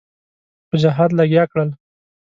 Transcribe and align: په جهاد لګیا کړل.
په 0.69 0.75
جهاد 0.81 1.11
لګیا 1.19 1.43
کړل. 1.51 1.69